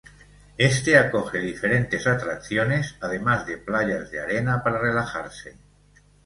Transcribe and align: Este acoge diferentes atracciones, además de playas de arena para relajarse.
Este 0.57 0.97
acoge 0.97 1.37
diferentes 1.37 2.07
atracciones, 2.07 2.95
además 3.01 3.45
de 3.45 3.59
playas 3.59 4.09
de 4.09 4.19
arena 4.19 4.63
para 4.63 4.79
relajarse. 4.79 5.59